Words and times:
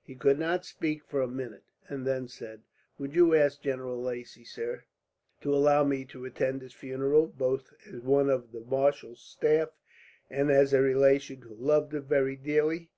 He 0.00 0.14
could 0.14 0.38
not 0.38 0.64
speak 0.64 1.02
for 1.04 1.20
a 1.20 1.26
minute, 1.26 1.64
and 1.88 2.06
then 2.06 2.28
said: 2.28 2.62
"Would 2.98 3.16
you 3.16 3.34
ask 3.34 3.60
General 3.62 4.00
Lacy, 4.00 4.44
sir, 4.44 4.84
to 5.40 5.52
allow 5.52 5.82
me 5.82 6.04
to 6.04 6.24
attend 6.24 6.62
his 6.62 6.72
funeral, 6.72 7.26
both 7.26 7.72
as 7.92 8.00
one 8.00 8.30
of 8.30 8.52
the 8.52 8.60
marshal's 8.60 9.18
staff 9.20 9.70
and 10.30 10.52
as 10.52 10.72
a 10.72 10.80
relation, 10.80 11.40
who 11.42 11.56
loved 11.56 11.94
him 11.94 12.04
very 12.04 12.36
dearly? 12.36 12.90